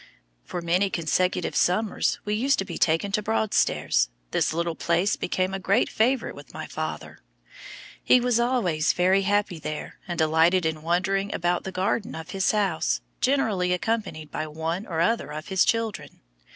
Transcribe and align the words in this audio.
For 0.43 0.63
many 0.63 0.89
consecutive 0.89 1.55
summers 1.55 2.17
we 2.25 2.33
used 2.33 2.57
to 2.57 2.65
be 2.65 2.79
taken 2.79 3.11
to 3.11 3.21
Broadstairs. 3.21 4.09
This 4.31 4.51
little 4.51 4.73
place 4.73 5.15
became 5.15 5.53
a 5.53 5.59
great 5.59 5.89
favorite 5.91 6.33
with 6.33 6.55
my 6.55 6.65
father. 6.65 7.19
He 8.03 8.19
was 8.19 8.39
always 8.39 8.93
very 8.93 9.21
happy 9.21 9.59
there, 9.59 9.99
and 10.07 10.17
delighted 10.17 10.65
in 10.65 10.81
wandering 10.81 11.31
about 11.35 11.65
the 11.65 11.71
garden 11.71 12.15
of 12.15 12.31
his 12.31 12.49
house, 12.49 13.01
generally 13.19 13.73
accompanied 13.73 14.31
by 14.31 14.47
one 14.47 14.87
or 14.87 15.01
other 15.01 15.29
of 15.31 15.49
his 15.49 15.63
children. 15.63 16.21